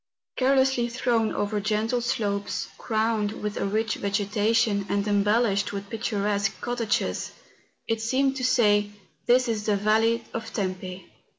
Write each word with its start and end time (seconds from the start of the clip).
Carelessly 0.35 0.89
thrown 0.89 1.31
over 1.31 1.59
gentle 1.59 2.01
slopes, 2.01 2.69
crowned 2.79 3.33
with 3.43 3.55
a 3.57 3.67
rich 3.67 3.97
vegetation, 3.97 4.83
and 4.89 5.07
embellished 5.07 5.73
with 5.73 5.91
picturesque 5.91 6.59
cottages, 6.59 7.33
it 7.87 8.01
seemed 8.01 8.35
to 8.37 8.43
say, 8.43 8.89
^ 8.95 8.99
This 9.27 9.47
is 9.47 9.67
the 9.67 9.75
Yale 9.75 10.21
of 10.33 10.51
Tempo. 10.51 11.01